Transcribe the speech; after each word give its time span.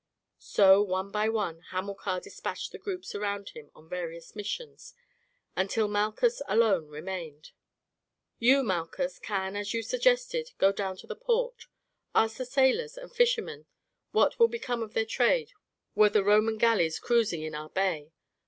So 0.39 0.81
one 0.81 1.11
by 1.11 1.29
one 1.29 1.61
Hamilcar 1.69 2.21
despatched 2.21 2.71
the 2.71 2.79
groups 2.79 3.13
round 3.13 3.49
him 3.49 3.69
on 3.75 3.87
various 3.87 4.35
missions, 4.35 4.95
until 5.55 5.87
Malchus 5.87 6.41
alone 6.47 6.87
remained. 6.87 7.51
"You, 8.39 8.63
Malchus, 8.63 9.19
can, 9.19 9.55
as 9.55 9.75
you 9.75 9.83
suggested, 9.83 10.53
go 10.57 10.71
down 10.71 10.97
to 10.97 11.05
the 11.05 11.15
port; 11.15 11.67
ask 12.15 12.37
the 12.37 12.45
sailors 12.45 12.97
and 12.97 13.13
fishermen 13.15 13.67
what 14.11 14.39
will 14.39 14.47
become 14.47 14.81
of 14.81 14.95
their 14.95 15.05
trade 15.05 15.51
were 15.93 16.09
the 16.09 16.23
Roman 16.23 16.57
galleys 16.57 16.97
cruising 16.97 17.43
in 17.43 17.53
our 17.53 17.69
bay. 17.69 18.11